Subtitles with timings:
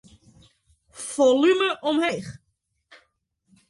[1.11, 2.29] Folume omheech.